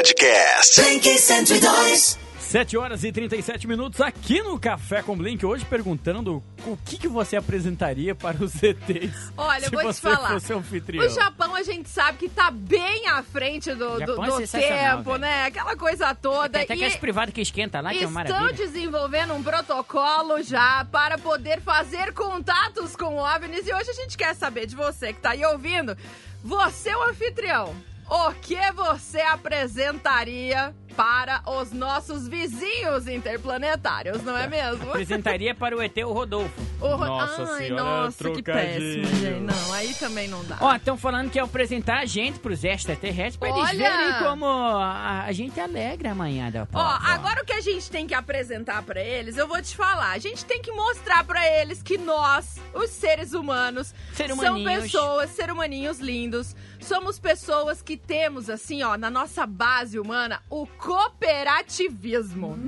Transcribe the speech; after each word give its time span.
Podcast. 0.00 0.80
Blink 0.80 1.18
102. 1.18 2.18
7 2.38 2.78
horas 2.78 3.04
e 3.04 3.12
37 3.12 3.68
minutos 3.68 4.00
aqui 4.00 4.42
no 4.42 4.58
Café 4.58 5.02
com 5.02 5.14
Blink, 5.14 5.44
hoje 5.44 5.66
perguntando 5.66 6.42
o 6.66 6.74
que, 6.86 6.96
que 6.96 7.06
você 7.06 7.36
apresentaria 7.36 8.14
para 8.14 8.42
os 8.42 8.62
ETs. 8.62 9.30
Olha, 9.36 9.68
se 9.68 9.74
eu 9.74 9.78
vou 9.78 9.92
você 9.92 10.00
te 10.00 10.14
falar. 10.14 10.30
Fosse 10.30 10.54
anfitrião. 10.54 11.04
O 11.04 11.08
Japão 11.10 11.54
a 11.54 11.62
gente 11.62 11.90
sabe 11.90 12.16
que 12.16 12.30
tá 12.30 12.50
bem 12.50 13.08
à 13.08 13.22
frente 13.22 13.74
do, 13.74 13.96
do, 13.98 14.02
é 14.02 14.06
do 14.06 14.36
sensacional, 14.38 14.96
tempo, 14.96 15.10
velho. 15.10 15.18
né? 15.20 15.44
Aquela 15.44 15.76
coisa 15.76 16.14
toda. 16.14 16.48
Tem 16.48 16.62
até 16.62 16.72
E 16.72 16.76
aqueles 16.76 16.96
privados 16.96 17.34
que 17.34 17.42
esquenta 17.42 17.82
lá, 17.82 17.90
que 17.90 18.02
é 18.02 18.06
uma 18.06 18.22
estão 18.22 18.50
desenvolvendo 18.52 19.34
um 19.34 19.42
protocolo 19.42 20.42
já 20.42 20.82
para 20.90 21.18
poder 21.18 21.60
fazer 21.60 22.14
contatos 22.14 22.96
com 22.96 23.16
OVNIs. 23.18 23.66
E 23.66 23.74
hoje 23.74 23.90
a 23.90 23.94
gente 23.94 24.16
quer 24.16 24.34
saber 24.34 24.64
de 24.64 24.74
você 24.74 25.12
que 25.12 25.20
tá 25.20 25.32
aí 25.32 25.44
ouvindo. 25.44 25.94
Você, 26.42 26.88
o 26.94 27.02
anfitrião, 27.02 27.74
o 28.10 28.32
que 28.34 28.72
você 28.72 29.20
apresentaria 29.20 30.74
para 31.00 31.40
os 31.46 31.72
nossos 31.72 32.28
vizinhos 32.28 33.08
interplanetários, 33.08 34.22
não 34.22 34.36
é 34.36 34.46
mesmo? 34.46 34.90
Apresentaria 34.90 35.54
para 35.54 35.74
o 35.74 35.80
ET 35.82 35.96
o 36.04 36.12
Rodolfo. 36.12 36.60
O 36.78 36.88
Ro- 36.94 37.06
Nossa 37.06 37.42
Ai, 37.54 37.58
senhora, 37.66 37.82
nossa, 38.04 38.30
que 38.30 38.42
péssimo, 38.42 39.04
gente. 39.16 39.40
Não, 39.40 39.72
aí 39.72 39.94
também 39.94 40.28
não 40.28 40.44
dá. 40.44 40.58
Ó, 40.60 40.74
estão 40.74 40.98
falando 40.98 41.30
que 41.30 41.38
é 41.38 41.42
apresentar 41.42 42.00
a 42.00 42.04
gente 42.04 42.38
pros 42.38 42.64
extraterrestres 42.64 43.36
pra 43.38 43.48
eles 43.48 43.70
verem 43.78 44.18
como 44.22 44.44
a, 44.44 45.24
a 45.24 45.32
gente 45.32 45.58
alegra 45.58 46.12
amanhã 46.12 46.50
da 46.50 46.68
Ó, 46.70 46.98
agora 47.02 47.42
o 47.42 47.46
que 47.46 47.52
a 47.54 47.60
gente 47.62 47.90
tem 47.90 48.06
que 48.06 48.12
apresentar 48.14 48.82
pra 48.82 49.00
eles, 49.02 49.38
eu 49.38 49.48
vou 49.48 49.60
te 49.62 49.74
falar. 49.74 50.10
A 50.10 50.18
gente 50.18 50.44
tem 50.44 50.60
que 50.60 50.70
mostrar 50.70 51.24
pra 51.24 51.46
eles 51.60 51.82
que 51.82 51.96
nós, 51.96 52.58
os 52.74 52.90
seres 52.90 53.32
humanos, 53.32 53.94
Ser 54.12 54.34
são 54.34 54.62
pessoas, 54.62 55.30
ser 55.30 55.50
humaninhos 55.50 55.98
lindos. 55.98 56.54
Somos 56.78 57.18
pessoas 57.18 57.82
que 57.82 57.94
temos, 57.96 58.48
assim, 58.48 58.82
ó, 58.82 58.96
na 58.96 59.10
nossa 59.10 59.46
base 59.46 59.98
humana, 59.98 60.40
o 60.48 60.66
cooperativismo. 60.90 62.58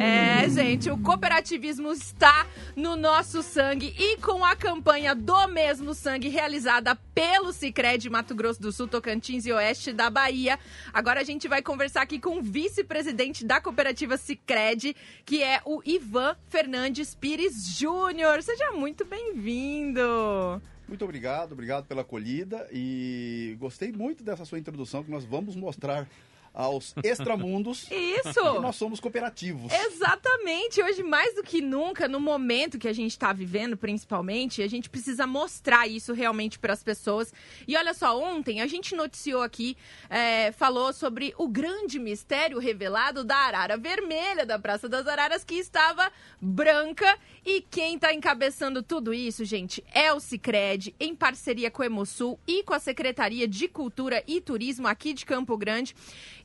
É, 0.00 0.48
gente, 0.48 0.88
o 0.90 0.96
cooperativismo 0.96 1.90
está 1.90 2.46
no 2.76 2.94
nosso 2.94 3.42
sangue 3.42 3.92
e 3.98 4.16
com 4.18 4.44
a 4.44 4.54
campanha 4.54 5.12
do 5.12 5.48
mesmo 5.48 5.92
sangue 5.92 6.28
realizada 6.28 6.94
pelo 7.12 7.52
Cicred 7.52 8.08
Mato 8.08 8.32
Grosso 8.32 8.62
do 8.62 8.70
Sul, 8.70 8.86
Tocantins 8.86 9.44
e 9.44 9.52
Oeste 9.52 9.92
da 9.92 10.08
Bahia. 10.08 10.56
Agora 10.92 11.20
a 11.20 11.24
gente 11.24 11.48
vai 11.48 11.62
conversar 11.62 12.02
aqui 12.02 12.20
com 12.20 12.38
o 12.38 12.42
vice-presidente 12.42 13.44
da 13.44 13.60
cooperativa 13.60 14.16
Cicred, 14.16 14.94
que 15.24 15.42
é 15.42 15.60
o 15.64 15.82
Ivan 15.84 16.36
Fernandes 16.46 17.12
Pires 17.16 17.76
Júnior. 17.76 18.40
Seja 18.44 18.70
muito 18.70 19.04
bem-vindo. 19.04 20.62
Muito 20.86 21.04
obrigado, 21.04 21.52
obrigado 21.52 21.86
pela 21.86 22.02
acolhida 22.02 22.68
e 22.70 23.56
gostei 23.58 23.90
muito 23.90 24.22
dessa 24.22 24.44
sua 24.44 24.60
introdução 24.60 25.02
que 25.02 25.10
nós 25.10 25.24
vamos 25.24 25.56
mostrar 25.56 26.06
aos 26.54 26.94
extramundos 27.02 27.86
Isso! 27.90 28.32
que 28.32 28.60
nós 28.60 28.76
somos 28.76 29.00
cooperativos. 29.00 29.72
Exatamente. 29.72 30.80
Hoje, 30.80 31.02
mais 31.02 31.34
do 31.34 31.42
que 31.42 31.60
nunca, 31.60 32.06
no 32.06 32.20
momento 32.20 32.78
que 32.78 32.86
a 32.86 32.92
gente 32.92 33.10
está 33.10 33.32
vivendo, 33.32 33.76
principalmente, 33.76 34.62
a 34.62 34.68
gente 34.68 34.88
precisa 34.88 35.26
mostrar 35.26 35.88
isso 35.88 36.12
realmente 36.12 36.58
para 36.58 36.72
as 36.72 36.82
pessoas. 36.82 37.32
E 37.66 37.76
olha 37.76 37.92
só, 37.92 38.16
ontem 38.18 38.60
a 38.60 38.66
gente 38.68 38.94
noticiou 38.94 39.42
aqui, 39.42 39.76
é, 40.08 40.52
falou 40.52 40.92
sobre 40.92 41.34
o 41.36 41.48
grande 41.48 41.98
mistério 41.98 42.58
revelado 42.58 43.24
da 43.24 43.36
arara 43.36 43.76
vermelha 43.76 44.46
da 44.46 44.58
Praça 44.58 44.88
das 44.88 45.08
Araras, 45.08 45.42
que 45.42 45.56
estava 45.56 46.10
branca. 46.40 47.18
E 47.44 47.60
quem 47.60 47.96
está 47.96 48.14
encabeçando 48.14 48.82
tudo 48.82 49.12
isso, 49.12 49.44
gente, 49.44 49.84
é 49.92 50.12
o 50.12 50.20
Cicred, 50.20 50.94
em 51.00 51.14
parceria 51.14 51.70
com 51.70 51.82
o 51.82 51.84
Emosul 51.84 52.38
e 52.46 52.62
com 52.62 52.72
a 52.72 52.78
Secretaria 52.78 53.48
de 53.48 53.66
Cultura 53.66 54.22
e 54.26 54.40
Turismo 54.40 54.86
aqui 54.86 55.12
de 55.12 55.26
Campo 55.26 55.56
Grande. 55.56 55.94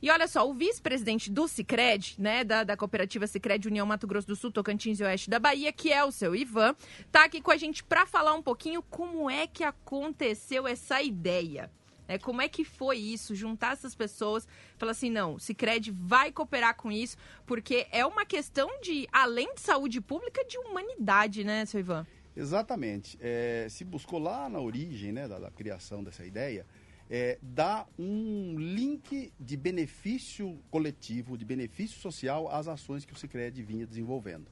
E 0.02 0.10
olha 0.10 0.26
só, 0.26 0.48
o 0.48 0.54
vice-presidente 0.54 1.30
do 1.30 1.46
Cicred, 1.46 2.14
né, 2.18 2.42
da, 2.42 2.64
da 2.64 2.74
cooperativa 2.74 3.26
Cicred 3.26 3.68
União 3.68 3.84
Mato 3.84 4.06
Grosso 4.06 4.26
do 4.26 4.34
Sul, 4.34 4.50
Tocantins 4.50 4.98
e 4.98 5.04
Oeste 5.04 5.28
da 5.28 5.38
Bahia, 5.38 5.70
que 5.72 5.92
é 5.92 6.02
o 6.02 6.10
seu 6.10 6.34
Ivan, 6.34 6.74
tá 7.12 7.24
aqui 7.24 7.42
com 7.42 7.50
a 7.50 7.56
gente 7.56 7.84
para 7.84 8.06
falar 8.06 8.32
um 8.32 8.42
pouquinho 8.42 8.82
como 8.82 9.28
é 9.28 9.46
que 9.46 9.62
aconteceu 9.62 10.66
essa 10.66 11.02
ideia. 11.02 11.70
né? 12.08 12.16
como 12.16 12.40
é 12.40 12.48
que 12.48 12.64
foi 12.64 12.96
isso? 12.96 13.34
Juntar 13.34 13.74
essas 13.74 13.94
pessoas, 13.94 14.48
falar 14.78 14.92
assim, 14.92 15.10
não, 15.10 15.38
Cicred 15.38 15.90
vai 15.90 16.32
cooperar 16.32 16.74
com 16.76 16.90
isso, 16.90 17.18
porque 17.44 17.86
é 17.92 18.04
uma 18.06 18.24
questão 18.24 18.80
de, 18.80 19.06
além 19.12 19.54
de 19.54 19.60
saúde 19.60 20.00
pública, 20.00 20.42
de 20.46 20.56
humanidade, 20.56 21.44
né, 21.44 21.66
seu 21.66 21.78
Ivan? 21.78 22.06
Exatamente. 22.34 23.18
É, 23.20 23.66
se 23.68 23.84
buscou 23.84 24.18
lá 24.18 24.48
na 24.48 24.60
origem 24.60 25.12
né, 25.12 25.28
da, 25.28 25.38
da 25.38 25.50
criação 25.50 26.02
dessa 26.02 26.24
ideia, 26.24 26.64
é, 27.10 27.38
dar 27.42 27.88
um 27.98 28.54
link 28.56 29.32
de 29.38 29.56
benefício 29.56 30.56
coletivo, 30.70 31.36
de 31.36 31.44
benefício 31.44 31.98
social 31.98 32.48
às 32.48 32.68
ações 32.68 33.04
que 33.04 33.12
o 33.12 33.16
Cicred 33.16 33.60
vinha 33.64 33.84
desenvolvendo. 33.84 34.46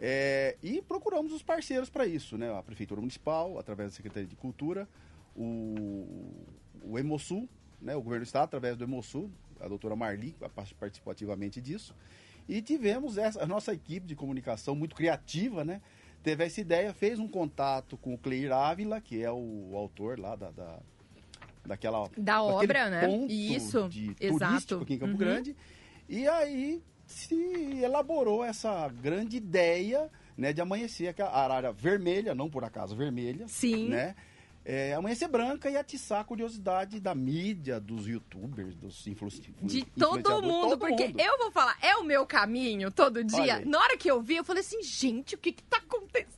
É, 0.00 0.56
e 0.62 0.80
procuramos 0.80 1.32
os 1.32 1.42
parceiros 1.42 1.90
para 1.90 2.06
isso, 2.06 2.38
né? 2.38 2.50
A 2.56 2.62
Prefeitura 2.62 3.00
Municipal, 3.00 3.58
através 3.58 3.90
da 3.90 3.96
Secretaria 3.96 4.26
de 4.26 4.34
Cultura, 4.34 4.88
o, 5.36 6.32
o 6.82 6.98
Emosul, 6.98 7.46
né? 7.80 7.94
o 7.94 8.02
Governo 8.02 8.24
do 8.24 8.26
Estado, 8.26 8.44
através 8.44 8.76
do 8.76 8.84
Emosul, 8.84 9.30
a 9.60 9.68
doutora 9.68 9.94
Marli 9.94 10.34
participou 10.80 11.10
ativamente 11.10 11.60
disso. 11.60 11.94
E 12.48 12.60
tivemos 12.62 13.18
essa, 13.18 13.42
a 13.42 13.46
nossa 13.46 13.72
equipe 13.72 14.06
de 14.06 14.16
comunicação 14.16 14.74
muito 14.74 14.96
criativa, 14.96 15.62
né? 15.62 15.80
Teve 16.22 16.44
essa 16.44 16.60
ideia, 16.60 16.92
fez 16.94 17.18
um 17.18 17.28
contato 17.28 17.96
com 17.96 18.14
o 18.14 18.18
Cleir 18.18 18.50
Ávila, 18.50 19.00
que 19.00 19.22
é 19.22 19.30
o, 19.30 19.70
o 19.70 19.76
autor 19.76 20.18
lá 20.18 20.34
da, 20.34 20.50
da, 20.50 20.80
daquela 21.66 22.08
Da 22.16 22.42
obra, 22.42 22.90
né? 22.90 23.08
Isso, 23.28 23.88
exato. 24.20 24.80
aqui 24.82 24.94
em 24.94 24.98
Campo 24.98 25.12
Uhum. 25.12 25.18
Grande. 25.18 25.56
E 26.08 26.26
aí 26.28 26.82
se 27.06 27.34
elaborou 27.82 28.44
essa 28.44 28.88
grande 28.88 29.36
ideia 29.36 30.10
né, 30.36 30.52
de 30.52 30.60
amanhecer 30.60 31.08
aquela 31.08 31.30
arara 31.30 31.72
vermelha, 31.72 32.34
não 32.34 32.48
por 32.48 32.64
acaso 32.64 32.96
vermelha, 32.96 33.46
Sim. 33.48 33.88
né? 33.88 34.14
É, 34.64 34.94
amanhecer 34.94 35.26
branca 35.26 35.68
e 35.68 35.76
atiçar 35.76 36.20
a 36.20 36.24
curiosidade 36.24 37.00
da 37.00 37.16
mídia, 37.16 37.80
dos 37.80 38.06
youtubers, 38.06 38.76
dos 38.76 39.04
influ 39.08 39.28
De 39.28 39.80
influenciadores, 39.80 40.22
todo 40.22 40.42
mundo, 40.46 40.68
todo 40.68 40.78
porque 40.78 41.08
mundo. 41.08 41.20
eu 41.20 41.36
vou 41.38 41.50
falar, 41.50 41.76
é 41.82 41.96
o 41.96 42.04
meu 42.04 42.24
caminho 42.24 42.88
todo 42.88 43.24
dia. 43.24 43.60
Na 43.66 43.80
hora 43.80 43.96
que 43.96 44.08
eu 44.08 44.22
vi, 44.22 44.36
eu 44.36 44.44
falei 44.44 44.60
assim, 44.60 44.80
gente, 44.80 45.34
o 45.34 45.38
que 45.38 45.50
que 45.50 45.64
tá 45.64 45.78
acontecendo? 45.78 46.28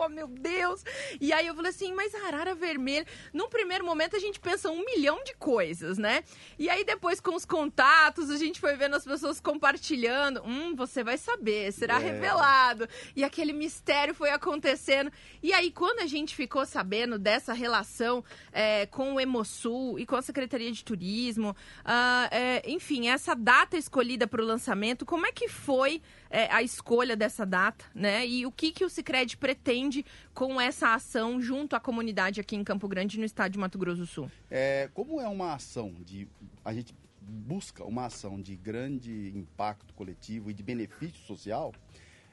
Oh, 0.00 0.08
meu 0.08 0.28
Deus! 0.28 0.84
E 1.20 1.32
aí 1.32 1.46
eu 1.46 1.54
falei 1.54 1.70
assim, 1.70 1.92
mas 1.92 2.14
arara 2.14 2.54
vermelha... 2.54 3.06
Num 3.32 3.48
primeiro 3.48 3.84
momento, 3.84 4.14
a 4.14 4.18
gente 4.18 4.38
pensa 4.38 4.70
um 4.70 4.84
milhão 4.84 5.22
de 5.24 5.34
coisas, 5.34 5.98
né? 5.98 6.22
E 6.58 6.68
aí 6.70 6.84
depois, 6.84 7.20
com 7.20 7.34
os 7.34 7.44
contatos, 7.44 8.30
a 8.30 8.36
gente 8.36 8.60
foi 8.60 8.76
vendo 8.76 8.94
as 8.96 9.04
pessoas 9.04 9.40
compartilhando. 9.40 10.42
Hum, 10.44 10.74
você 10.76 11.02
vai 11.02 11.18
saber, 11.18 11.72
será 11.72 11.96
É. 11.96 11.98
revelado. 11.98 12.88
E 13.16 13.24
aquele 13.24 13.52
mistério 13.52 14.14
foi 14.14 14.30
acontecendo. 14.30 15.10
E 15.42 15.52
aí, 15.52 15.70
quando 15.70 16.00
a 16.00 16.06
gente 16.06 16.34
ficou 16.36 16.64
sabendo 16.64 17.18
dessa 17.18 17.52
relação 17.52 18.24
é, 18.52 18.86
com 18.86 19.14
o 19.14 19.20
Emosul 19.20 19.98
e 19.98 20.06
com 20.06 20.16
a 20.16 20.22
Secretaria 20.22 20.70
de 20.70 20.84
Turismo, 20.84 21.56
ah, 21.84 22.28
é, 22.30 22.62
enfim, 22.70 23.08
essa 23.08 23.34
data 23.34 23.76
escolhida 23.76 24.26
para 24.26 24.42
o 24.42 24.44
lançamento, 24.44 25.04
como 25.06 25.26
é 25.26 25.32
que 25.32 25.48
foi 25.48 26.00
é, 26.30 26.46
a 26.52 26.62
escolha 26.62 27.16
dessa 27.16 27.46
data, 27.46 27.84
né? 27.94 28.26
E 28.26 28.44
o 28.44 28.52
que, 28.52 28.70
que 28.72 28.84
o 28.84 28.90
Cicred 28.90 29.36
pretende 29.38 30.04
com 30.34 30.60
essa 30.60 30.94
ação 30.94 31.40
junto 31.40 31.74
à 31.76 31.80
comunidade 31.80 32.40
aqui 32.40 32.56
em 32.56 32.64
Campo 32.64 32.86
Grande, 32.88 33.18
no 33.18 33.24
estado 33.24 33.52
de 33.52 33.58
Mato 33.58 33.78
Grosso 33.78 34.00
do 34.00 34.06
Sul? 34.06 34.30
É, 34.50 34.88
como 34.94 35.20
é 35.20 35.28
uma 35.28 35.54
ação 35.54 35.94
de. 36.04 36.26
A 36.64 36.72
gente 36.72 36.94
busca 37.20 37.84
uma 37.84 38.06
ação 38.06 38.40
de 38.40 38.56
grande 38.56 39.32
impacto 39.36 39.92
coletivo 39.94 40.50
e 40.50 40.54
de 40.54 40.62
benefício 40.62 41.18
social, 41.26 41.74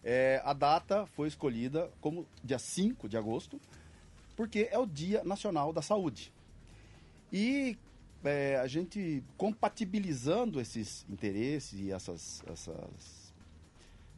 é, 0.03 0.41
a 0.45 0.53
data 0.53 1.05
foi 1.07 1.27
escolhida 1.27 1.91
como 1.99 2.25
dia 2.43 2.57
5 2.59 3.09
de 3.09 3.17
agosto, 3.17 3.59
porque 4.37 4.69
é 4.71 4.77
o 4.79 4.85
Dia 4.85 5.23
Nacional 5.23 5.73
da 5.73 5.81
Saúde. 5.81 6.31
E 7.31 7.77
é, 8.23 8.57
a 8.57 8.67
gente 8.67 9.21
compatibilizando 9.37 10.59
esses 10.61 11.05
interesses 11.09 11.79
e 11.79 11.91
essas, 11.91 12.41
essas, 12.47 13.33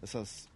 essas, 0.01 0.50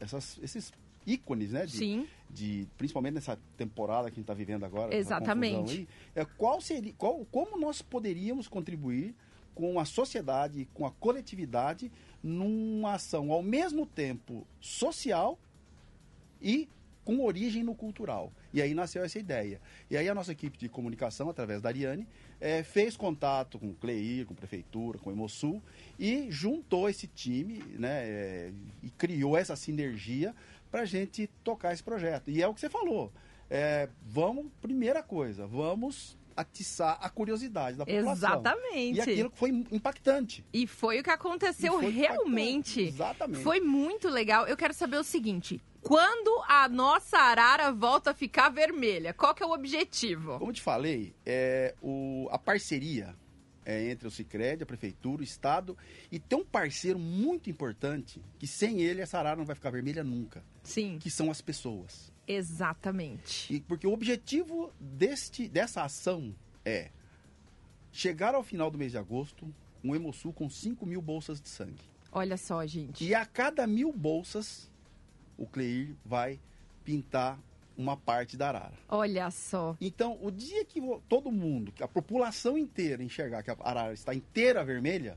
essas- 0.00 0.38
esses 0.42 0.72
ícones, 1.08 1.52
né? 1.52 1.64
De, 1.64 1.76
Sim. 1.76 2.06
de 2.28 2.68
principalmente 2.76 3.14
nessa 3.14 3.38
temporada 3.56 4.08
que 4.08 4.14
a 4.14 4.16
gente 4.16 4.24
está 4.24 4.34
vivendo 4.34 4.64
agora. 4.64 4.94
Exatamente. 4.94 5.78
Aí, 5.78 5.88
é, 6.14 6.24
qual 6.24 6.60
seria, 6.60 6.92
qual, 6.96 7.24
como 7.30 7.58
nós 7.58 7.80
poderíamos 7.80 8.46
contribuir 8.46 9.14
com 9.54 9.80
a 9.80 9.84
sociedade, 9.84 10.68
com 10.72 10.86
a 10.86 10.90
coletividade, 10.92 11.90
numa 12.22 12.94
ação 12.94 13.32
ao 13.32 13.42
mesmo 13.42 13.84
tempo 13.86 14.46
social 14.60 15.36
e 16.40 16.68
com 17.04 17.24
origem 17.24 17.64
no 17.64 17.74
cultural. 17.74 18.32
E 18.52 18.62
aí 18.62 18.72
nasceu 18.74 19.02
essa 19.04 19.18
ideia. 19.18 19.60
E 19.90 19.96
aí 19.96 20.08
a 20.08 20.14
nossa 20.14 20.32
equipe 20.32 20.56
de 20.56 20.68
comunicação, 20.68 21.28
através 21.28 21.60
da 21.60 21.68
Ariane, 21.68 22.06
eh, 22.40 22.62
fez 22.62 22.96
contato 22.96 23.58
com 23.58 23.68
o 23.68 23.74
CLEIR, 23.74 24.26
com 24.26 24.32
a 24.32 24.36
Prefeitura, 24.36 24.98
com 24.98 25.10
o 25.10 25.12
Emosul, 25.12 25.62
e 25.98 26.26
juntou 26.30 26.88
esse 26.88 27.06
time 27.06 27.62
né, 27.78 28.02
eh, 28.04 28.52
e 28.82 28.90
criou 28.90 29.36
essa 29.36 29.54
sinergia 29.56 30.34
para 30.70 30.82
a 30.82 30.84
gente 30.86 31.26
tocar 31.44 31.72
esse 31.72 31.82
projeto. 31.82 32.30
E 32.30 32.42
é 32.42 32.48
o 32.48 32.54
que 32.54 32.60
você 32.60 32.68
falou. 32.70 33.12
eh, 33.50 33.88
vamos, 34.02 34.46
primeira 34.60 35.02
coisa, 35.02 35.46
vamos 35.46 36.16
atiçar 36.36 36.98
a 37.00 37.10
curiosidade 37.10 37.76
da 37.76 37.84
população. 37.84 38.12
Exatamente. 38.12 38.96
E 38.96 39.00
aquilo 39.00 39.32
foi 39.34 39.50
impactante. 39.72 40.44
E 40.52 40.66
foi 40.66 41.00
o 41.00 41.02
que 41.02 41.10
aconteceu 41.10 41.78
realmente. 41.78 42.82
impactante. 42.82 42.94
Exatamente. 42.94 43.42
Foi 43.42 43.60
muito 43.60 44.08
legal. 44.08 44.46
Eu 44.46 44.56
quero 44.56 44.72
saber 44.72 44.98
o 44.98 45.04
seguinte: 45.04 45.60
quando 45.82 46.42
a 46.48 46.68
nossa 46.68 47.16
arara 47.18 47.72
volta 47.72 48.10
a 48.10 48.14
ficar 48.14 48.48
vermelha? 48.48 49.12
Qual 49.14 49.34
que 49.34 49.42
é 49.42 49.46
o 49.46 49.52
objetivo? 49.52 50.38
Como 50.38 50.50
eu 50.50 50.54
te 50.54 50.62
falei, 50.62 51.14
é, 51.24 51.74
o, 51.80 52.28
a 52.30 52.38
parceria 52.38 53.14
é, 53.64 53.90
entre 53.90 54.08
o 54.08 54.10
Cicred, 54.10 54.62
a 54.62 54.66
Prefeitura, 54.66 55.20
o 55.20 55.24
Estado, 55.24 55.76
e 56.10 56.18
tem 56.18 56.38
um 56.38 56.44
parceiro 56.44 56.98
muito 56.98 57.50
importante, 57.50 58.20
que 58.38 58.46
sem 58.46 58.80
ele 58.80 59.02
essa 59.02 59.18
arara 59.18 59.36
não 59.36 59.44
vai 59.44 59.54
ficar 59.54 59.70
vermelha 59.70 60.02
nunca, 60.02 60.42
Sim, 60.62 60.98
que 60.98 61.10
são 61.10 61.30
as 61.30 61.40
pessoas. 61.42 62.10
exatamente. 62.26 63.54
E, 63.54 63.60
porque 63.60 63.86
o 63.86 63.92
objetivo 63.92 64.72
deste, 64.80 65.48
dessa 65.48 65.82
ação 65.82 66.34
é 66.64 66.90
chegar 67.92 68.34
ao 68.34 68.42
final 68.42 68.70
do 68.70 68.78
mês 68.78 68.92
de 68.92 68.98
agosto, 68.98 69.52
um 69.84 69.94
Hemosul 69.94 70.32
com 70.32 70.48
5 70.48 70.84
mil 70.86 71.00
bolsas 71.02 71.40
de 71.40 71.48
sangue. 71.48 71.84
Olha 72.10 72.36
só, 72.38 72.64
gente. 72.66 73.04
E 73.04 73.14
a 73.14 73.24
cada 73.26 73.66
mil 73.66 73.92
bolsas, 73.92 74.67
o 75.38 75.46
Cleir 75.46 75.94
vai 76.04 76.38
pintar 76.84 77.38
uma 77.76 77.96
parte 77.96 78.36
da 78.36 78.48
arara. 78.48 78.74
Olha 78.88 79.30
só. 79.30 79.76
Então, 79.80 80.18
o 80.20 80.30
dia 80.32 80.64
que 80.64 80.80
todo 81.08 81.30
mundo, 81.30 81.72
a 81.80 81.86
população 81.88 82.58
inteira 82.58 83.02
enxergar 83.04 83.42
que 83.44 83.50
a 83.50 83.56
arara 83.60 83.92
está 83.94 84.12
inteira 84.12 84.64
vermelha, 84.64 85.16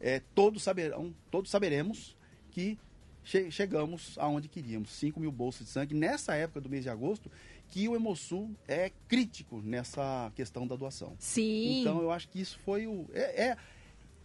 é, 0.00 0.20
todos, 0.34 0.62
saberão, 0.64 1.14
todos 1.30 1.48
saberemos 1.50 2.16
que 2.50 2.76
che- 3.22 3.50
chegamos 3.52 4.16
aonde 4.18 4.48
queríamos, 4.48 4.90
5 4.90 5.20
mil 5.20 5.30
bolsas 5.30 5.66
de 5.66 5.72
sangue, 5.72 5.94
nessa 5.94 6.34
época 6.34 6.60
do 6.60 6.68
mês 6.68 6.82
de 6.82 6.90
agosto, 6.90 7.30
que 7.68 7.88
o 7.88 7.94
Hemosul 7.94 8.50
é 8.66 8.90
crítico 9.08 9.60
nessa 9.62 10.30
questão 10.34 10.66
da 10.66 10.74
doação. 10.76 11.14
Sim. 11.20 11.80
Então, 11.82 12.00
eu 12.02 12.10
acho 12.10 12.28
que 12.28 12.40
isso 12.40 12.58
foi 12.64 12.86
o... 12.88 13.06
É, 13.12 13.48
é, 13.50 13.56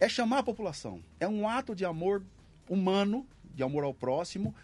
é 0.00 0.08
chamar 0.08 0.38
a 0.38 0.42
população. 0.42 1.00
É 1.20 1.28
um 1.28 1.48
ato 1.48 1.74
de 1.76 1.84
amor 1.84 2.22
humano, 2.68 3.24
de 3.54 3.62
amor 3.62 3.84
ao 3.84 3.94
próximo, 3.94 4.54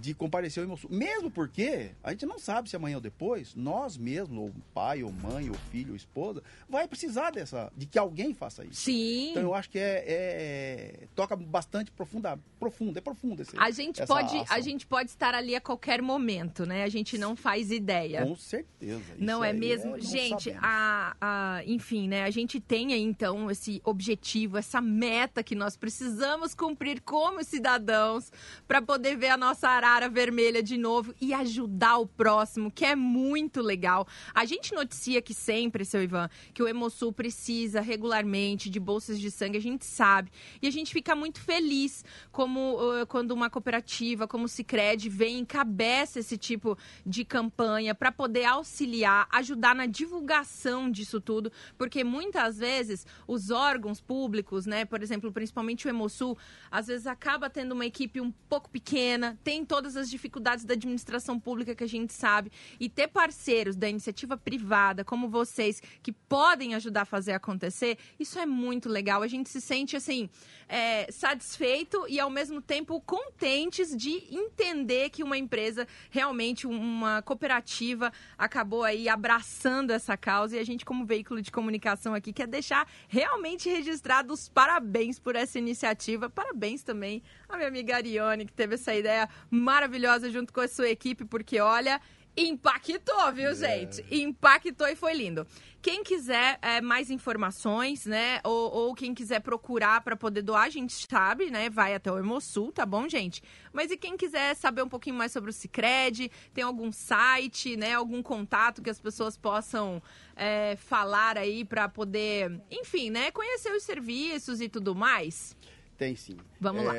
de 0.00 0.14
comparecer 0.14 0.62
ao 0.62 0.68
Hemosul. 0.68 0.90
Mesmo 0.90 1.30
porque 1.30 1.90
a 2.02 2.10
gente 2.10 2.26
não 2.26 2.38
sabe 2.38 2.68
se 2.68 2.76
amanhã 2.76 2.96
ou 2.96 3.00
depois, 3.00 3.54
nós 3.54 3.96
mesmos, 3.96 4.38
ou 4.38 4.52
pai, 4.74 5.02
ou 5.02 5.10
mãe, 5.12 5.48
ou 5.48 5.56
filho, 5.70 5.90
ou 5.90 5.96
esposa, 5.96 6.42
vai 6.68 6.86
precisar 6.86 7.30
dessa, 7.30 7.72
de 7.76 7.86
que 7.86 7.98
alguém 7.98 8.34
faça 8.34 8.64
isso. 8.64 8.82
Sim. 8.82 9.30
Então 9.30 9.42
eu 9.42 9.54
acho 9.54 9.70
que 9.70 9.78
é, 9.78 10.04
é- 10.06 11.06
toca 11.14 11.34
bastante 11.36 11.90
profunda, 11.90 12.38
profundo, 12.58 12.98
é 12.98 13.00
profundo 13.00 13.42
esse, 13.42 13.56
A 13.58 13.70
gente, 13.70 14.02
essa 14.02 14.12
pode, 14.14 14.36
a 14.36 14.42
ação. 14.42 14.62
gente 14.62 14.86
pode 14.86 15.10
estar 15.10 15.34
ali 15.34 15.54
a 15.54 15.60
qualquer 15.60 16.02
momento, 16.02 16.66
né? 16.66 16.82
A 16.84 16.88
gente 16.88 17.16
não 17.18 17.34
faz 17.36 17.70
ideia. 17.70 18.24
Com 18.26 18.36
certeza. 18.36 19.02
Não 19.18 19.42
é 19.42 19.50
aí 19.50 19.58
mesmo? 19.58 19.92
não 19.92 20.00
gente, 20.00 20.50
a, 20.60 21.16
a- 21.20 21.62
enfim, 21.64 22.08
né? 22.08 22.24
A 22.24 22.30
gente 22.30 22.60
tem 22.60 22.92
aí, 22.92 23.02
então, 23.02 23.50
esse 23.50 23.80
objetivo, 23.84 24.56
essa 24.58 24.80
meta 24.80 25.42
que 25.42 25.54
nós 25.54 25.76
precisamos 25.76 26.54
cumprir 26.54 27.00
como 27.00 27.42
cidadãos 27.42 28.30
para 28.66 28.82
poder 28.82 29.16
ver 29.16 29.28
a 29.28 29.36
nossa 29.36 29.68
arara 29.86 30.08
vermelha 30.08 30.62
de 30.62 30.76
novo 30.76 31.14
e 31.20 31.32
ajudar 31.32 31.98
o 31.98 32.06
próximo, 32.06 32.70
que 32.70 32.84
é 32.84 32.96
muito 32.96 33.62
legal. 33.62 34.06
A 34.34 34.44
gente 34.44 34.74
noticia 34.74 35.20
aqui 35.20 35.32
sempre, 35.32 35.84
seu 35.84 36.02
Ivan, 36.02 36.28
que 36.52 36.62
o 36.62 36.68
Hemosul 36.68 37.12
precisa 37.12 37.80
regularmente 37.80 38.68
de 38.68 38.80
bolsas 38.80 39.20
de 39.20 39.30
sangue, 39.30 39.56
a 39.56 39.60
gente 39.60 39.84
sabe. 39.84 40.30
E 40.60 40.66
a 40.66 40.70
gente 40.72 40.92
fica 40.92 41.14
muito 41.14 41.40
feliz 41.40 42.04
como 42.32 42.74
uh, 42.74 43.06
quando 43.06 43.30
uma 43.30 43.48
cooperativa 43.48 44.26
como 44.26 44.44
o 44.44 44.48
Cicred 44.48 45.08
vem 45.08 45.36
e 45.36 45.40
encabeça 45.40 46.18
esse 46.18 46.36
tipo 46.36 46.76
de 47.04 47.24
campanha 47.24 47.94
para 47.94 48.10
poder 48.10 48.44
auxiliar, 48.44 49.28
ajudar 49.30 49.74
na 49.74 49.86
divulgação 49.86 50.90
disso 50.90 51.20
tudo, 51.20 51.52
porque 51.78 52.02
muitas 52.02 52.58
vezes 52.58 53.06
os 53.26 53.50
órgãos 53.50 54.00
públicos, 54.00 54.66
né, 54.66 54.84
por 54.84 55.02
exemplo, 55.02 55.30
principalmente 55.30 55.86
o 55.86 55.90
Hemosul, 55.90 56.36
às 56.70 56.88
vezes 56.88 57.06
acaba 57.06 57.48
tendo 57.48 57.72
uma 57.72 57.86
equipe 57.86 58.20
um 58.20 58.32
pouco 58.48 58.68
pequena, 58.68 59.38
tem 59.44 59.64
todas 59.76 59.94
as 59.94 60.08
dificuldades 60.08 60.64
da 60.64 60.72
administração 60.72 61.38
pública 61.38 61.74
que 61.74 61.84
a 61.84 61.86
gente 61.86 62.10
sabe, 62.10 62.50
e 62.80 62.88
ter 62.88 63.08
parceiros 63.08 63.76
da 63.76 63.86
iniciativa 63.86 64.34
privada 64.34 65.04
como 65.04 65.28
vocês 65.28 65.82
que 66.02 66.12
podem 66.12 66.74
ajudar 66.74 67.02
a 67.02 67.04
fazer 67.04 67.32
acontecer, 67.32 67.98
isso 68.18 68.38
é 68.38 68.46
muito 68.46 68.88
legal. 68.88 69.22
A 69.22 69.28
gente 69.28 69.50
se 69.50 69.60
sente 69.60 69.94
assim 69.94 70.30
é, 70.66 71.12
satisfeito 71.12 72.06
e 72.08 72.18
ao 72.18 72.30
mesmo 72.30 72.62
tempo 72.62 73.00
contentes 73.02 73.94
de 73.94 74.24
entender 74.34 75.10
que 75.10 75.22
uma 75.22 75.36
empresa 75.36 75.86
realmente 76.10 76.66
uma 76.66 77.20
cooperativa 77.20 78.10
acabou 78.38 78.82
aí 78.82 79.10
abraçando 79.10 79.90
essa 79.90 80.16
causa 80.16 80.56
e 80.56 80.58
a 80.58 80.64
gente 80.64 80.86
como 80.86 81.04
veículo 81.04 81.42
de 81.42 81.52
comunicação 81.52 82.14
aqui 82.14 82.32
quer 82.32 82.46
deixar 82.46 82.88
realmente 83.08 83.68
registrado 83.68 84.32
os 84.32 84.48
parabéns 84.48 85.18
por 85.18 85.36
essa 85.36 85.58
iniciativa. 85.58 86.30
Parabéns 86.30 86.82
também 86.82 87.22
à 87.46 87.56
minha 87.56 87.68
amiga 87.68 87.96
Ariane 87.96 88.46
que 88.46 88.52
teve 88.54 88.74
essa 88.74 88.94
ideia 88.94 89.28
maravilhosa 89.66 90.30
junto 90.30 90.52
com 90.52 90.60
a 90.60 90.68
sua 90.68 90.88
equipe 90.88 91.24
porque 91.24 91.58
olha 91.58 92.00
Impactou, 92.36 93.32
viu, 93.32 93.54
gente? 93.54 94.04
Impactou 94.10 94.86
e 94.86 94.94
foi 94.94 95.14
lindo. 95.14 95.46
Quem 95.80 96.04
quiser 96.04 96.58
é, 96.60 96.82
mais 96.82 97.10
informações, 97.10 98.04
né? 98.04 98.40
Ou, 98.44 98.70
ou 98.72 98.94
quem 98.94 99.14
quiser 99.14 99.40
procurar 99.40 100.02
para 100.02 100.14
poder 100.14 100.42
doar, 100.42 100.64
a 100.64 100.68
gente 100.68 100.92
sabe, 100.92 101.50
né? 101.50 101.70
Vai 101.70 101.94
até 101.94 102.12
o 102.12 102.18
Hemosul, 102.18 102.72
tá 102.72 102.84
bom, 102.84 103.08
gente? 103.08 103.42
Mas 103.72 103.90
e 103.90 103.96
quem 103.96 104.18
quiser 104.18 104.54
saber 104.54 104.82
um 104.82 104.88
pouquinho 104.88 105.16
mais 105.16 105.32
sobre 105.32 105.48
o 105.48 105.52
Cicred, 105.52 106.30
tem 106.52 106.62
algum 106.62 106.92
site, 106.92 107.74
né? 107.74 107.94
Algum 107.94 108.22
contato 108.22 108.82
que 108.82 108.90
as 108.90 109.00
pessoas 109.00 109.38
possam 109.38 110.02
é, 110.34 110.76
falar 110.76 111.38
aí 111.38 111.64
para 111.64 111.88
poder, 111.88 112.60
enfim, 112.70 113.08
né? 113.08 113.30
Conhecer 113.30 113.72
os 113.72 113.82
serviços 113.82 114.60
e 114.60 114.68
tudo 114.68 114.94
mais? 114.94 115.56
Tem 115.96 116.14
sim. 116.14 116.36
Vamos 116.60 116.84
lá. 116.84 116.92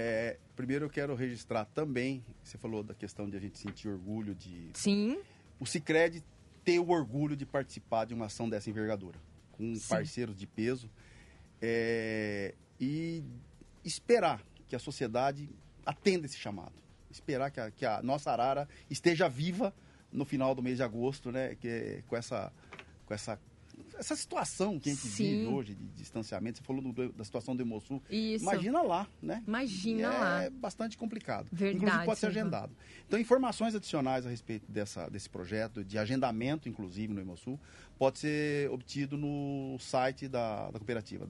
Primeiro 0.58 0.86
eu 0.86 0.90
quero 0.90 1.14
registrar 1.14 1.66
também, 1.66 2.26
você 2.44 2.58
falou 2.58 2.82
da 2.82 2.96
questão 2.96 3.30
de 3.30 3.38
a 3.38 3.40
gente 3.40 3.60
sentir 3.60 3.88
orgulho 3.88 4.34
de 4.34 4.72
Sim, 4.74 5.20
o 5.60 5.68
Cicred 5.68 6.24
ter 6.66 6.80
o 6.80 6.90
orgulho 6.90 7.36
de 7.38 7.46
participar 7.46 8.06
de 8.06 8.16
uma 8.16 8.26
ação 8.26 8.50
dessa 8.50 8.68
envergadura, 8.68 9.20
com 9.52 9.76
Sim. 9.76 9.88
parceiros 9.88 10.36
de 10.36 10.48
peso, 10.48 10.90
é, 11.62 12.56
e 12.80 13.24
esperar 13.86 14.42
que 14.68 14.76
a 14.76 14.80
sociedade 14.80 15.48
atenda 15.86 16.26
esse 16.26 16.38
chamado, 16.40 16.74
esperar 17.12 17.52
que 17.52 17.60
a, 17.60 17.70
que 17.70 17.86
a 17.86 18.02
nossa 18.02 18.32
arara 18.32 18.68
esteja 18.90 19.30
viva 19.30 19.72
no 20.12 20.26
final 20.26 20.56
do 20.56 20.64
mês 20.64 20.78
de 20.78 20.84
agosto, 20.84 21.32
né, 21.32 21.54
que, 21.54 21.68
é 21.68 22.04
com 22.08 22.18
essa, 22.18 22.52
com 23.06 23.14
essa, 23.14 23.40
essa 23.98 24.16
situação 24.16 24.80
que 24.80 24.90
a 24.90 24.94
gente 24.94 25.08
Sim. 25.08 25.24
vive 25.24 25.46
hoje 25.48 25.76
de 25.76 25.86
distanciamento. 25.88 26.58
Você 26.60 26.64
falou 26.64 26.82
do- 26.82 27.12
da 27.14 27.24
situação 27.24 27.56
do 27.56 27.62
Hemosul. 27.62 28.02
isso. 28.10 28.44
Imagina 28.44 28.82
lá, 28.82 29.08
né? 29.22 29.44
Imagina 29.48 30.08
é 30.08 30.20
lá. 30.20 30.50
bastante 30.52 30.98
complicado. 30.98 31.48
Verdade, 31.52 31.78
Inclusive 31.78 32.06
pode 32.06 32.20
ser 32.20 32.28
agendado. 32.28 32.74
Então, 33.08 33.20
informações 33.20 33.76
adicionais 33.76 34.26
a 34.26 34.30
respeito 34.30 34.72
dessa, 34.72 35.10
desse 35.10 35.30
projeto, 35.30 35.84
de 35.84 35.98
agendamento, 35.98 36.70
inclusive, 36.70 37.14
no 37.14 37.20
Hemosul, 37.22 37.60
pode 37.98 38.20
ser 38.20 38.70
obtido 38.72 39.18
no 39.18 39.78
site 39.80 40.28
da, 40.28 40.70
da 40.72 40.80
cooperativa, 40.80 41.26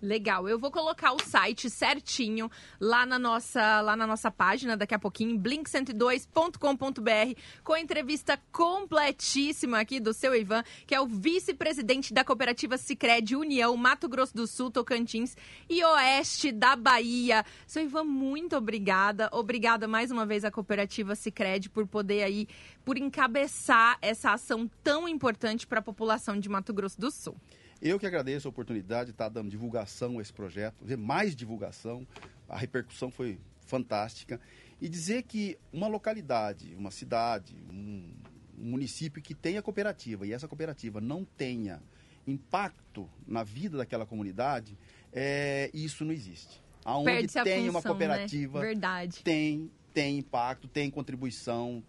Legal, 0.00 0.46
eu 0.46 0.58
vou 0.58 0.70
colocar 0.70 1.12
o 1.12 1.22
site 1.22 1.70
certinho 1.70 2.50
lá 2.78 3.06
na 3.06 3.18
nossa, 3.18 3.80
lá 3.80 3.96
na 3.96 4.06
nossa 4.06 4.30
página 4.30 4.76
daqui 4.76 4.94
a 4.94 4.98
pouquinho, 4.98 5.38
blink102.com.br, 5.38 7.40
com 7.64 7.72
a 7.72 7.80
entrevista 7.80 8.38
completíssima 8.52 9.80
aqui 9.80 9.98
do 9.98 10.12
seu 10.12 10.34
Ivan, 10.34 10.62
que 10.86 10.94
é 10.94 11.00
o 11.00 11.06
vice-presidente 11.06 12.12
da 12.12 12.22
cooperativa 12.22 12.76
Sicredi 12.76 13.34
União, 13.34 13.74
Mato 13.74 14.06
Grosso 14.06 14.36
do 14.36 14.46
Sul, 14.46 14.70
Tocantins 14.70 15.34
e 15.68 15.82
Oeste 15.82 16.52
da 16.52 16.76
Bahia. 16.76 17.42
Seu 17.66 17.82
Ivan, 17.82 18.04
muito 18.04 18.54
obrigada. 18.54 19.30
Obrigada 19.32 19.88
mais 19.88 20.10
uma 20.10 20.26
vez 20.26 20.44
à 20.44 20.50
cooperativa 20.50 21.14
Sicredi 21.14 21.70
por 21.70 21.86
poder 21.86 22.22
aí, 22.22 22.46
por 22.84 22.98
encabeçar 22.98 23.96
essa 24.02 24.32
ação 24.32 24.70
tão 24.84 25.08
importante 25.08 25.66
para 25.66 25.78
a 25.78 25.82
população 25.82 26.38
de 26.38 26.50
Mato 26.50 26.74
Grosso 26.74 27.00
do 27.00 27.10
Sul. 27.10 27.34
Eu 27.80 27.98
que 27.98 28.06
agradeço 28.06 28.48
a 28.48 28.50
oportunidade 28.50 29.06
de 29.06 29.10
estar 29.12 29.28
dando 29.28 29.50
divulgação 29.50 30.18
a 30.18 30.22
esse 30.22 30.32
projeto, 30.32 30.84
ver 30.84 30.96
mais 30.96 31.36
divulgação, 31.36 32.06
a 32.48 32.56
repercussão 32.56 33.10
foi 33.10 33.38
fantástica. 33.60 34.40
E 34.80 34.88
dizer 34.88 35.22
que 35.22 35.58
uma 35.72 35.86
localidade, 35.88 36.74
uma 36.74 36.90
cidade, 36.90 37.56
um, 37.70 38.12
um 38.58 38.64
município 38.70 39.22
que 39.22 39.34
tenha 39.34 39.62
cooperativa 39.62 40.26
e 40.26 40.32
essa 40.32 40.46
cooperativa 40.48 41.00
não 41.00 41.24
tenha 41.24 41.82
impacto 42.26 43.08
na 43.26 43.42
vida 43.42 43.78
daquela 43.78 44.04
comunidade, 44.04 44.76
é, 45.12 45.70
isso 45.72 46.04
não 46.04 46.12
existe. 46.12 46.62
Aonde 46.84 47.28
tem 47.44 47.68
uma 47.68 47.80
função, 47.80 47.92
cooperativa, 47.92 48.60
né? 48.60 48.66
Verdade. 48.66 49.22
tem, 49.22 49.70
tem 49.92 50.18
impacto, 50.18 50.68
tem 50.68 50.90
contribuição. 50.90 51.82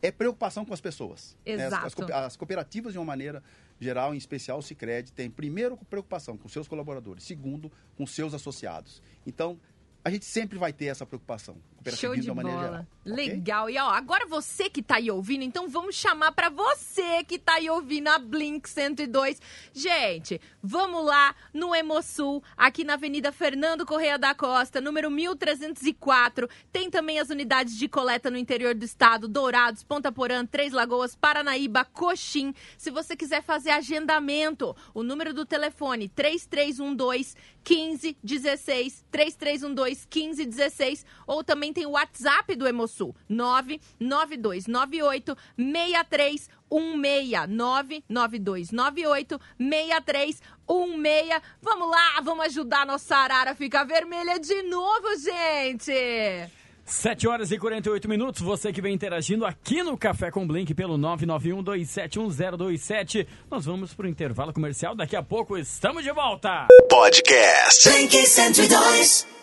É 0.00 0.10
preocupação 0.10 0.64
com 0.64 0.72
as 0.72 0.80
pessoas. 0.80 1.36
né? 1.44 1.54
As- 1.54 1.60
Exato. 1.92 2.12
as 2.14 2.36
cooperativas, 2.36 2.92
de 2.92 2.98
uma 2.98 3.04
maneira 3.04 3.42
geral, 3.80 4.14
em 4.14 4.18
especial 4.18 4.58
o 4.58 4.62
Cicred, 4.62 5.12
tem 5.12 5.30
primeiro 5.30 5.76
preocupação 5.76 6.36
com 6.36 6.48
seus 6.48 6.68
colaboradores, 6.68 7.24
segundo 7.24 7.72
com 7.96 8.06
seus 8.06 8.34
associados. 8.34 9.02
Então, 9.26 9.58
a 10.04 10.10
gente 10.10 10.24
sempre 10.24 10.58
vai 10.58 10.72
ter 10.72 10.86
essa 10.86 11.06
preocupação 11.06 11.56
Show 11.88 12.14
de 12.14 12.22
de 12.22 12.30
uma 12.30 12.42
maneira 12.42 12.58
bola. 12.58 12.70
geral. 12.70 12.86
ok? 13.06 13.26
Legal. 13.26 13.70
E 13.70 13.78
ó, 13.78 13.88
agora 13.90 14.26
você 14.26 14.68
que 14.68 14.82
tá 14.82 14.96
aí 14.96 15.10
ouvindo, 15.10 15.42
então 15.42 15.68
vamos 15.68 15.96
chamar 15.96 16.32
pra 16.32 16.50
você 16.50 17.24
que 17.24 17.38
tá 17.38 17.54
aí 17.54 17.70
ouvindo 17.70 18.08
a 18.08 18.18
Blink 18.18 18.68
102. 18.68 19.40
Gente, 19.72 20.40
vamos 20.62 21.04
lá 21.04 21.34
no 21.52 21.74
Hemosul, 21.74 22.42
aqui 22.56 22.84
na 22.84 22.94
Avenida 22.94 23.32
Fernando 23.32 23.86
Correia 23.86 24.18
da 24.18 24.34
Costa, 24.34 24.80
número 24.80 25.10
1304. 25.10 26.48
Tem 26.70 26.90
também 26.90 27.18
as 27.18 27.30
unidades 27.30 27.76
de 27.76 27.88
coleta 27.88 28.30
no 28.30 28.36
interior 28.36 28.74
do 28.74 28.84
estado, 28.84 29.26
Dourados, 29.26 29.82
Ponta 29.82 30.12
Porã, 30.12 30.44
Três 30.44 30.72
Lagoas, 30.72 31.16
Paranaíba, 31.16 31.84
Coxim. 31.84 32.54
Se 32.76 32.90
você 32.90 33.16
quiser 33.16 33.42
fazer 33.42 33.70
agendamento, 33.70 34.76
o 34.92 35.02
número 35.02 35.32
do 35.32 35.46
telefone 35.46 36.08
3312 36.08 37.34
1516 37.68 39.04
3312 39.10 40.06
1516 40.14 41.06
ou 41.26 41.44
também 41.44 41.69
tem 41.72 41.86
o 41.86 41.90
WhatsApp 41.90 42.54
do 42.54 42.66
Hemosul 42.66 43.14
99298 43.28 45.36
6316 45.56 47.48
99298 47.48 49.40
6316. 49.58 51.42
Vamos 51.62 51.90
lá, 51.90 52.20
vamos 52.22 52.46
ajudar 52.46 52.82
a 52.82 52.86
nossa 52.86 53.16
arara 53.16 53.52
a 53.52 53.54
ficar 53.54 53.84
vermelha 53.84 54.38
de 54.38 54.62
novo, 54.62 55.08
gente. 55.18 56.50
7 56.90 57.28
horas 57.28 57.52
e 57.52 57.58
48 57.58 58.08
minutos, 58.08 58.42
você 58.42 58.72
que 58.72 58.82
vem 58.82 58.92
interagindo 58.92 59.46
aqui 59.46 59.80
no 59.82 59.96
Café 59.96 60.30
com 60.30 60.46
Blink 60.46 60.74
pelo 60.74 60.98
991271027. 60.98 63.26
Nós 63.48 63.64
vamos 63.64 63.94
pro 63.94 64.06
intervalo 64.08 64.52
comercial, 64.52 64.96
daqui 64.96 65.14
a 65.14 65.22
pouco 65.22 65.56
estamos 65.56 66.02
de 66.02 66.10
volta. 66.12 66.66
Podcast. 66.88 67.88
Blink 67.88 68.26
102. 68.26 69.39